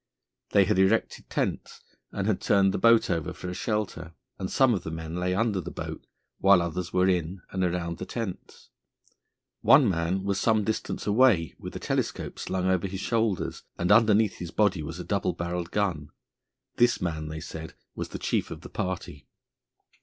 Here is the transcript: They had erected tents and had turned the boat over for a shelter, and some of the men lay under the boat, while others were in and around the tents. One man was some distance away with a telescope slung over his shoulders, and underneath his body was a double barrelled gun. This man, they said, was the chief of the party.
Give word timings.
They 0.49 0.65
had 0.65 0.79
erected 0.79 1.29
tents 1.29 1.79
and 2.11 2.25
had 2.25 2.41
turned 2.41 2.73
the 2.73 2.79
boat 2.79 3.11
over 3.11 3.33
for 3.33 3.49
a 3.49 3.53
shelter, 3.53 4.15
and 4.39 4.49
some 4.49 4.73
of 4.73 4.81
the 4.81 4.89
men 4.89 5.15
lay 5.17 5.35
under 5.35 5.61
the 5.61 5.69
boat, 5.69 6.07
while 6.39 6.59
others 6.59 6.91
were 6.91 7.07
in 7.07 7.43
and 7.51 7.63
around 7.63 7.99
the 7.99 8.05
tents. 8.07 8.71
One 9.61 9.87
man 9.87 10.23
was 10.23 10.39
some 10.39 10.63
distance 10.63 11.05
away 11.05 11.53
with 11.59 11.75
a 11.75 11.79
telescope 11.79 12.39
slung 12.39 12.65
over 12.65 12.87
his 12.87 12.99
shoulders, 13.01 13.61
and 13.77 13.91
underneath 13.91 14.39
his 14.39 14.49
body 14.49 14.81
was 14.81 14.99
a 14.99 15.03
double 15.03 15.33
barrelled 15.33 15.69
gun. 15.69 16.09
This 16.77 16.99
man, 16.99 17.27
they 17.27 17.39
said, 17.39 17.75
was 17.93 18.09
the 18.09 18.17
chief 18.17 18.49
of 18.49 18.61
the 18.61 18.69
party. 18.69 19.27